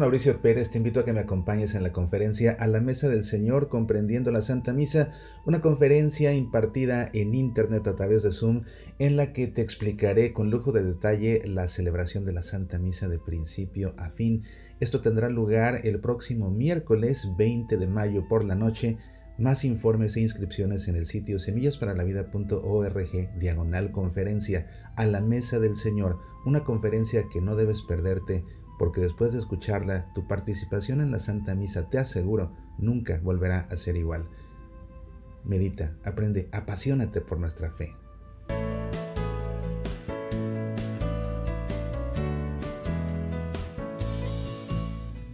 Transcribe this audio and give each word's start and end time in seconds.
Mauricio 0.00 0.40
Pérez, 0.40 0.70
te 0.70 0.78
invito 0.78 1.00
a 1.00 1.04
que 1.04 1.12
me 1.12 1.18
acompañes 1.18 1.74
en 1.74 1.82
la 1.82 1.92
conferencia 1.92 2.52
A 2.60 2.68
la 2.68 2.80
Mesa 2.80 3.08
del 3.08 3.24
Señor 3.24 3.68
Comprendiendo 3.68 4.30
la 4.30 4.42
Santa 4.42 4.72
Misa, 4.72 5.10
una 5.44 5.60
conferencia 5.60 6.32
impartida 6.32 7.08
en 7.14 7.34
Internet 7.34 7.84
a 7.88 7.96
través 7.96 8.22
de 8.22 8.30
Zoom 8.30 8.62
en 9.00 9.16
la 9.16 9.32
que 9.32 9.48
te 9.48 9.60
explicaré 9.60 10.32
con 10.32 10.52
lujo 10.52 10.70
de 10.70 10.84
detalle 10.84 11.42
la 11.46 11.66
celebración 11.66 12.24
de 12.24 12.32
la 12.32 12.44
Santa 12.44 12.78
Misa 12.78 13.08
de 13.08 13.18
principio 13.18 13.96
a 13.98 14.10
fin. 14.10 14.44
Esto 14.78 15.00
tendrá 15.00 15.30
lugar 15.30 15.80
el 15.82 15.98
próximo 15.98 16.48
miércoles 16.48 17.26
20 17.36 17.76
de 17.76 17.86
mayo 17.88 18.28
por 18.28 18.44
la 18.44 18.54
noche. 18.54 18.98
Más 19.36 19.64
informes 19.64 20.16
e 20.16 20.20
inscripciones 20.20 20.86
en 20.86 20.94
el 20.94 21.06
sitio 21.06 21.40
semillasparalavida.org 21.40 23.38
diagonal 23.40 23.90
conferencia 23.90 24.92
a 24.94 25.06
la 25.06 25.20
Mesa 25.20 25.58
del 25.58 25.74
Señor, 25.74 26.20
una 26.46 26.62
conferencia 26.62 27.24
que 27.32 27.40
no 27.40 27.56
debes 27.56 27.82
perderte 27.82 28.44
porque 28.78 29.00
después 29.00 29.32
de 29.32 29.38
escucharla, 29.38 30.12
tu 30.14 30.26
participación 30.26 31.00
en 31.00 31.10
la 31.10 31.18
Santa 31.18 31.54
Misa, 31.54 31.90
te 31.90 31.98
aseguro, 31.98 32.56
nunca 32.78 33.20
volverá 33.22 33.66
a 33.70 33.76
ser 33.76 33.96
igual. 33.96 34.28
Medita, 35.44 35.96
aprende, 36.04 36.48
apasionate 36.52 37.20
por 37.20 37.38
nuestra 37.38 37.70
fe. 37.72 37.94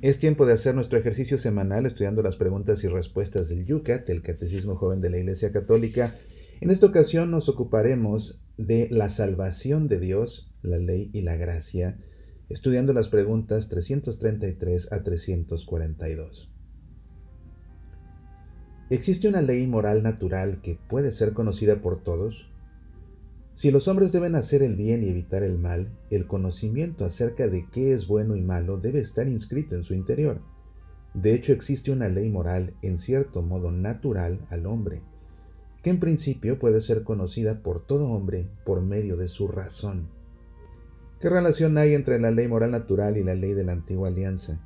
Es 0.04 0.18
tiempo 0.18 0.44
de 0.44 0.52
hacer 0.52 0.74
nuestro 0.74 0.98
ejercicio 0.98 1.38
semanal 1.38 1.86
estudiando 1.86 2.22
las 2.22 2.36
preguntas 2.36 2.84
y 2.84 2.88
respuestas 2.88 3.48
del 3.48 3.64
Yucat, 3.64 4.08
el 4.10 4.20
Catecismo 4.20 4.76
Joven 4.76 5.00
de 5.00 5.08
la 5.08 5.16
Iglesia 5.16 5.50
Católica. 5.50 6.14
En 6.60 6.70
esta 6.70 6.84
ocasión 6.84 7.30
nos 7.30 7.48
ocuparemos 7.48 8.42
de 8.58 8.88
la 8.90 9.08
salvación 9.08 9.88
de 9.88 9.98
Dios, 9.98 10.52
la 10.60 10.76
ley 10.76 11.08
y 11.14 11.22
la 11.22 11.36
gracia, 11.36 11.98
estudiando 12.48 12.92
las 12.92 13.08
preguntas 13.08 13.68
333 13.68 14.92
a 14.92 15.02
342. 15.02 16.50
¿Existe 18.90 19.28
una 19.28 19.40
ley 19.40 19.66
moral 19.66 20.02
natural 20.02 20.60
que 20.60 20.78
puede 20.88 21.10
ser 21.10 21.32
conocida 21.32 21.80
por 21.80 22.02
todos? 22.02 22.50
Si 23.54 23.70
los 23.70 23.88
hombres 23.88 24.12
deben 24.12 24.34
hacer 24.34 24.62
el 24.62 24.76
bien 24.76 25.02
y 25.02 25.08
evitar 25.08 25.42
el 25.42 25.58
mal, 25.58 25.88
el 26.10 26.26
conocimiento 26.26 27.04
acerca 27.04 27.48
de 27.48 27.66
qué 27.70 27.92
es 27.92 28.06
bueno 28.06 28.36
y 28.36 28.42
malo 28.42 28.78
debe 28.78 28.98
estar 28.98 29.28
inscrito 29.28 29.74
en 29.74 29.84
su 29.84 29.94
interior. 29.94 30.40
De 31.14 31.32
hecho, 31.34 31.52
existe 31.52 31.92
una 31.92 32.08
ley 32.08 32.28
moral 32.28 32.74
en 32.82 32.98
cierto 32.98 33.42
modo 33.42 33.70
natural 33.70 34.44
al 34.50 34.66
hombre, 34.66 35.02
que 35.82 35.90
en 35.90 36.00
principio 36.00 36.58
puede 36.58 36.80
ser 36.80 37.04
conocida 37.04 37.62
por 37.62 37.86
todo 37.86 38.08
hombre 38.10 38.48
por 38.64 38.82
medio 38.82 39.16
de 39.16 39.28
su 39.28 39.46
razón. 39.46 40.08
¿Qué 41.24 41.30
relación 41.30 41.78
hay 41.78 41.94
entre 41.94 42.20
la 42.20 42.30
ley 42.30 42.48
moral 42.48 42.72
natural 42.72 43.16
y 43.16 43.24
la 43.24 43.34
ley 43.34 43.54
de 43.54 43.64
la 43.64 43.72
antigua 43.72 44.08
alianza? 44.08 44.60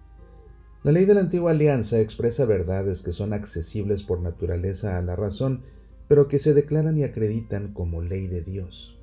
La 0.83 0.91
ley 0.91 1.05
de 1.05 1.15
la 1.15 1.21
antigua 1.21 1.53
alianza 1.53 2.01
expresa 2.01 2.47
verdades 2.47 3.01
que 3.01 3.13
son 3.13 3.33
accesibles 3.33 4.03
por 4.03 4.21
naturaleza 4.21 4.99
a 4.99 5.03
la 5.03 5.15
razón, 5.15 5.63
pero 6.09 6.27
que 6.27 6.41
se 6.41 6.55
declaran 6.55 6.99
y 6.99 7.05
acreditan 7.05 7.73
como 7.73 8.03
ley 8.03 8.27
de 8.27 8.43
Dios. 8.43 8.99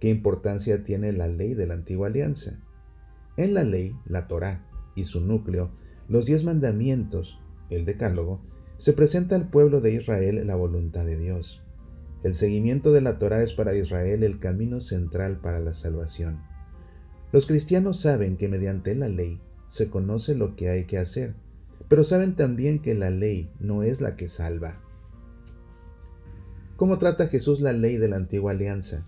¿Qué 0.00 0.08
importancia 0.08 0.82
tiene 0.82 1.12
la 1.12 1.28
ley 1.28 1.54
de 1.54 1.68
la 1.68 1.74
antigua 1.74 2.08
alianza? 2.08 2.58
En 3.36 3.54
la 3.54 3.62
ley, 3.62 3.96
la 4.04 4.26
Torá 4.26 4.66
y 4.96 5.04
su 5.04 5.20
núcleo, 5.20 5.70
los 6.08 6.24
diez 6.24 6.42
mandamientos, 6.42 7.38
el 7.70 7.84
decálogo, 7.84 8.40
se 8.76 8.92
presenta 8.92 9.36
al 9.36 9.50
pueblo 9.50 9.80
de 9.80 9.92
Israel 9.92 10.44
la 10.44 10.56
voluntad 10.56 11.06
de 11.06 11.16
Dios. 11.16 11.63
El 12.24 12.34
seguimiento 12.34 12.90
de 12.92 13.02
la 13.02 13.18
Torah 13.18 13.42
es 13.42 13.52
para 13.52 13.76
Israel 13.76 14.22
el 14.22 14.38
camino 14.38 14.80
central 14.80 15.40
para 15.42 15.60
la 15.60 15.74
salvación. 15.74 16.40
Los 17.32 17.44
cristianos 17.44 18.00
saben 18.00 18.38
que 18.38 18.48
mediante 18.48 18.94
la 18.94 19.10
ley 19.10 19.42
se 19.68 19.90
conoce 19.90 20.34
lo 20.34 20.56
que 20.56 20.70
hay 20.70 20.84
que 20.84 20.96
hacer, 20.96 21.34
pero 21.86 22.02
saben 22.02 22.34
también 22.34 22.80
que 22.80 22.94
la 22.94 23.10
ley 23.10 23.50
no 23.60 23.82
es 23.82 24.00
la 24.00 24.16
que 24.16 24.28
salva. 24.28 24.80
¿Cómo 26.76 26.96
trata 26.96 27.28
Jesús 27.28 27.60
la 27.60 27.74
ley 27.74 27.98
de 27.98 28.08
la 28.08 28.16
antigua 28.16 28.52
alianza? 28.52 29.04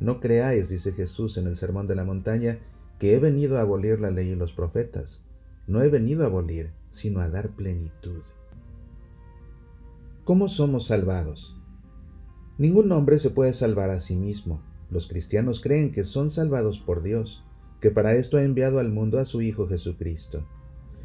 No 0.00 0.18
creáis, 0.18 0.68
dice 0.68 0.90
Jesús 0.90 1.36
en 1.36 1.46
el 1.46 1.54
Sermón 1.54 1.86
de 1.86 1.94
la 1.94 2.02
Montaña, 2.02 2.58
que 2.98 3.14
he 3.14 3.20
venido 3.20 3.56
a 3.56 3.60
abolir 3.60 4.00
la 4.00 4.10
ley 4.10 4.30
y 4.30 4.34
los 4.34 4.52
profetas. 4.52 5.22
No 5.68 5.80
he 5.80 5.88
venido 5.88 6.24
a 6.24 6.26
abolir, 6.26 6.72
sino 6.90 7.20
a 7.20 7.28
dar 7.28 7.50
plenitud. 7.50 8.24
¿Cómo 10.24 10.48
somos 10.48 10.88
salvados? 10.88 11.56
Ningún 12.58 12.90
hombre 12.92 13.18
se 13.18 13.30
puede 13.30 13.52
salvar 13.52 13.90
a 13.90 14.00
sí 14.00 14.16
mismo. 14.16 14.62
Los 14.90 15.06
cristianos 15.06 15.60
creen 15.60 15.92
que 15.92 16.04
son 16.04 16.30
salvados 16.30 16.78
por 16.78 17.02
Dios, 17.02 17.44
que 17.80 17.90
para 17.90 18.14
esto 18.14 18.38
ha 18.38 18.42
enviado 18.42 18.78
al 18.78 18.90
mundo 18.90 19.18
a 19.18 19.26
su 19.26 19.42
Hijo 19.42 19.68
Jesucristo. 19.68 20.46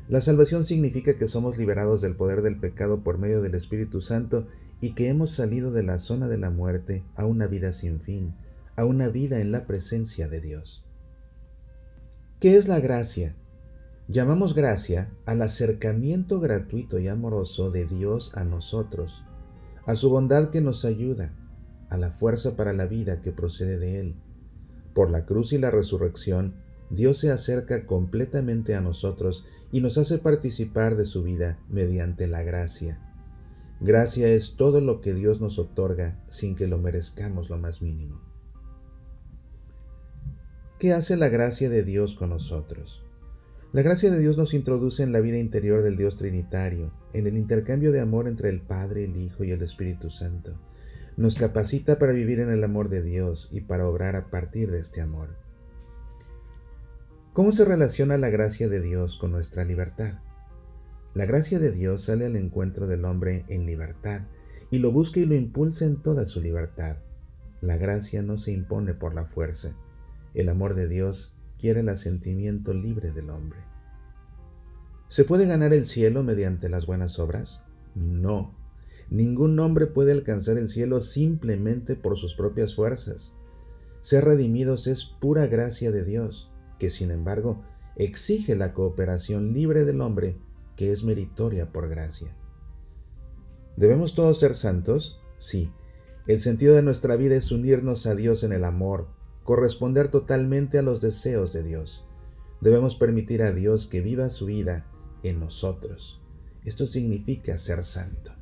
La 0.08 0.22
salvación 0.22 0.64
significa 0.64 1.18
que 1.18 1.28
somos 1.28 1.58
liberados 1.58 2.02
del 2.02 2.16
poder 2.16 2.42
del 2.42 2.58
pecado 2.58 3.04
por 3.04 3.18
medio 3.18 3.42
del 3.42 3.56
Espíritu 3.56 4.02
Santo 4.02 4.48
y 4.80 4.94
que 4.94 5.10
hemos 5.10 5.32
salido 5.32 5.72
de 5.72 5.84
la 5.84 6.00
zona 6.00 6.28
de 6.28 6.38
la 6.38 6.50
muerte 6.50 7.04
a 7.16 7.26
una 7.26 7.48
vida 7.48 7.74
sin 7.74 8.00
fin, 8.00 8.34
a 8.76 8.86
una 8.86 9.10
vida 9.10 9.42
en 9.42 9.52
la 9.52 9.68
presencia 9.68 10.28
de 10.28 10.40
Dios. 10.40 10.86
¿Qué 12.40 12.58
es 12.58 12.68
la 12.68 12.80
gracia? 12.80 13.36
Llamamos 14.08 14.56
gracia 14.56 15.10
al 15.26 15.42
acercamiento 15.42 16.40
gratuito 16.40 16.98
y 16.98 17.08
amoroso 17.08 17.72
de 17.72 17.86
Dios 17.86 18.32
a 18.36 18.44
nosotros, 18.44 19.24
a 19.86 19.96
su 19.96 20.10
bondad 20.10 20.50
que 20.50 20.62
nos 20.62 20.84
ayuda, 20.84 21.34
a 21.92 21.98
la 21.98 22.10
fuerza 22.10 22.56
para 22.56 22.72
la 22.72 22.86
vida 22.86 23.20
que 23.20 23.34
procede 23.34 23.78
de 23.78 24.00
Él. 24.00 24.16
Por 24.94 25.12
la 25.12 25.26
cruz 25.26 25.52
y 25.52 25.58
la 25.58 25.72
resurrección, 25.72 26.56
Dios 26.90 27.18
se 27.18 27.32
acerca 27.32 27.86
completamente 27.86 28.76
a 28.76 28.82
nosotros 28.82 29.46
y 29.74 29.82
nos 29.82 29.98
hace 29.98 30.18
participar 30.18 30.96
de 30.96 31.04
su 31.04 31.22
vida 31.22 31.60
mediante 31.70 32.28
la 32.28 32.44
gracia. 32.44 32.98
Gracia 33.82 34.30
es 34.30 34.56
todo 34.56 34.80
lo 34.80 35.02
que 35.02 35.14
Dios 35.14 35.42
nos 35.42 35.60
otorga 35.60 36.18
sin 36.30 36.56
que 36.56 36.66
lo 36.66 36.78
merezcamos 36.78 37.50
lo 37.50 37.58
más 37.58 37.82
mínimo. 37.82 38.22
¿Qué 40.80 40.94
hace 40.94 41.18
la 41.18 41.28
gracia 41.28 41.70
de 41.70 41.84
Dios 41.84 42.16
con 42.16 42.30
nosotros? 42.30 43.04
La 43.74 43.82
gracia 43.82 44.10
de 44.12 44.20
Dios 44.20 44.38
nos 44.38 44.54
introduce 44.54 45.04
en 45.04 45.12
la 45.12 45.20
vida 45.20 45.38
interior 45.38 45.82
del 45.82 45.98
Dios 45.98 46.16
Trinitario, 46.16 46.94
en 47.12 47.28
el 47.28 47.38
intercambio 47.38 47.92
de 47.92 48.00
amor 48.00 48.30
entre 48.30 48.50
el 48.50 48.62
Padre, 48.62 49.04
el 49.04 49.18
Hijo 49.18 49.44
y 49.44 49.52
el 49.52 49.62
Espíritu 49.62 50.10
Santo 50.10 50.58
nos 51.18 51.36
capacita 51.36 52.00
para 52.00 52.14
vivir 52.14 52.40
en 52.40 52.50
el 52.50 52.64
amor 52.64 52.90
de 52.90 53.02
Dios 53.02 53.50
y 53.52 53.62
para 53.62 53.88
obrar 53.88 54.16
a 54.16 54.30
partir 54.30 54.72
de 54.72 54.80
este 54.80 55.02
amor. 55.02 55.30
¿Cómo 57.34 57.52
se 57.52 57.66
relaciona 57.66 58.18
la 58.18 58.30
gracia 58.30 58.68
de 58.70 58.82
Dios 58.82 59.16
con 59.16 59.32
nuestra 59.32 59.64
libertad? 59.64 60.20
La 61.14 61.26
gracia 61.26 61.60
de 61.60 61.72
Dios 61.72 62.04
sale 62.06 62.26
al 62.26 62.36
encuentro 62.36 62.88
del 62.88 63.06
hombre 63.06 63.46
en 63.48 63.66
libertad 63.66 64.22
y 64.70 64.80
lo 64.80 64.92
busca 64.92 65.20
y 65.20 65.26
lo 65.26 65.36
impulsa 65.36 65.86
en 65.86 66.02
toda 66.02 66.26
su 66.26 66.42
libertad. 66.42 66.98
La 67.60 67.78
gracia 67.78 68.22
no 68.22 68.38
se 68.38 68.52
impone 68.52 68.94
por 68.94 69.14
la 69.14 69.26
fuerza. 69.26 69.74
El 70.34 70.50
amor 70.50 70.76
de 70.76 70.88
Dios 70.88 71.36
quiere 71.60 71.82
el 71.82 71.90
asentimiento 71.90 72.74
libre 72.74 73.12
del 73.12 73.30
hombre. 73.30 73.60
¿Se 75.10 75.26
puede 75.26 75.46
ganar 75.46 75.74
el 75.74 75.86
cielo 75.86 76.24
mediante 76.24 76.70
las 76.70 76.86
buenas 76.86 77.20
obras? 77.20 77.62
No, 77.96 78.56
Ningún 79.12 79.60
hombre 79.60 79.88
puede 79.88 80.14
alcanzar 80.14 80.58
el 80.58 80.70
cielo 80.70 81.02
simplemente 81.02 81.98
por 81.98 82.18
sus 82.18 82.34
propias 82.34 82.76
fuerzas. 82.76 83.34
Ser 84.00 84.24
redimidos 84.24 84.88
es 84.88 85.04
pura 85.04 85.48
gracia 85.48 85.92
de 85.92 86.06
Dios, 86.06 86.50
que 86.80 86.90
sin 86.90 87.12
embargo 87.12 87.62
exige 87.98 88.56
la 88.56 88.74
cooperación 88.74 89.54
libre 89.54 89.84
del 89.84 90.00
hombre, 90.00 90.38
que 90.78 90.94
es 90.94 91.04
meritoria 91.04 91.74
por 91.74 91.90
gracia. 91.90 92.34
¿Debemos 93.76 94.16
todos 94.16 94.40
ser 94.40 94.56
santos? 94.56 95.22
Sí. 95.38 95.70
El 96.26 96.40
sentido 96.40 96.74
de 96.74 96.82
nuestra 96.82 97.18
vida 97.18 97.36
es 97.36 97.52
unirnos 97.52 98.06
a 98.06 98.16
Dios 98.16 98.46
en 98.46 98.54
el 98.54 98.64
amor, 98.64 99.10
corresponder 99.44 100.08
totalmente 100.08 100.80
a 100.80 100.84
los 100.84 101.02
deseos 101.02 101.52
de 101.52 101.64
Dios. 101.64 102.06
Debemos 102.62 102.96
permitir 102.96 103.42
a 103.42 103.52
Dios 103.52 103.88
que 103.88 104.00
viva 104.00 104.30
su 104.30 104.46
vida 104.46 104.86
en 105.22 105.42
nosotros. 105.42 106.22
Esto 106.64 106.86
significa 106.86 107.58
ser 107.58 107.84
santo. 107.84 108.41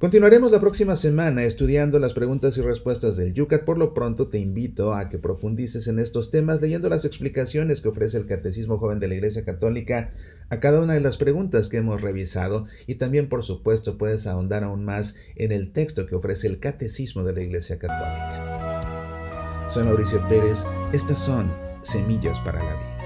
Continuaremos 0.00 0.50
la 0.50 0.60
próxima 0.60 0.96
semana 0.96 1.44
estudiando 1.44 1.98
las 1.98 2.14
preguntas 2.14 2.56
y 2.56 2.62
respuestas 2.62 3.18
del 3.18 3.34
Yucat. 3.34 3.64
Por 3.64 3.76
lo 3.76 3.92
pronto 3.92 4.28
te 4.28 4.38
invito 4.38 4.94
a 4.94 5.10
que 5.10 5.18
profundices 5.18 5.88
en 5.88 5.98
estos 5.98 6.30
temas 6.30 6.62
leyendo 6.62 6.88
las 6.88 7.04
explicaciones 7.04 7.82
que 7.82 7.90
ofrece 7.90 8.16
el 8.16 8.24
Catecismo 8.24 8.78
Joven 8.78 8.98
de 8.98 9.08
la 9.08 9.16
Iglesia 9.16 9.44
Católica 9.44 10.14
a 10.48 10.58
cada 10.58 10.80
una 10.80 10.94
de 10.94 11.00
las 11.00 11.18
preguntas 11.18 11.68
que 11.68 11.76
hemos 11.76 12.00
revisado 12.00 12.64
y 12.86 12.94
también 12.94 13.28
por 13.28 13.42
supuesto 13.42 13.98
puedes 13.98 14.26
ahondar 14.26 14.64
aún 14.64 14.86
más 14.86 15.16
en 15.36 15.52
el 15.52 15.70
texto 15.70 16.06
que 16.06 16.16
ofrece 16.16 16.46
el 16.46 16.60
Catecismo 16.60 17.22
de 17.22 17.34
la 17.34 17.42
Iglesia 17.42 17.78
Católica. 17.78 19.68
Soy 19.68 19.84
Mauricio 19.84 20.26
Pérez, 20.30 20.64
estas 20.94 21.18
son 21.18 21.52
Semillas 21.82 22.40
para 22.40 22.64
la 22.64 22.72
Vida. 22.72 22.99